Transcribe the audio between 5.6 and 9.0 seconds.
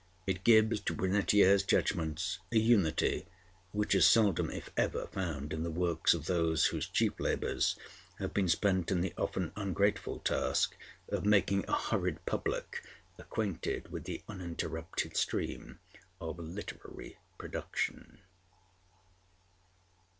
the works of those whose chief labors have been spent